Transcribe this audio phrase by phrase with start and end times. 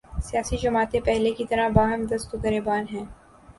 [0.23, 3.05] سیاسی جماعتیں پہلے کی طرح باہم دست و گریبان ہیں۔